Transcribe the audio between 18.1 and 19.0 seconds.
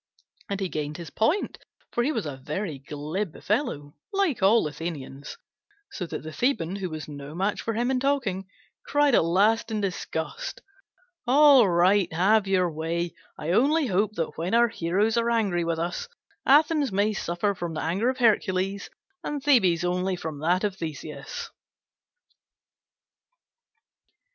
Hercules,